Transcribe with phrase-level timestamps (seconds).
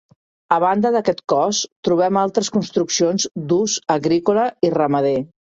[0.55, 5.15] A banda d'aquest cos, trobem altres construccions d'ús agrícola i ramader.